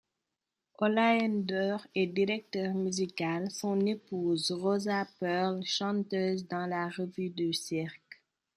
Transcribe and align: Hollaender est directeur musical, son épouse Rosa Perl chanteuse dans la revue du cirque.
Hollaender 0.79 1.77
est 1.93 2.07
directeur 2.07 2.73
musical, 2.73 3.51
son 3.51 3.79
épouse 3.85 4.49
Rosa 4.51 5.07
Perl 5.19 5.63
chanteuse 5.63 6.47
dans 6.47 6.65
la 6.65 6.89
revue 6.89 7.29
du 7.29 7.53
cirque. 7.53 8.19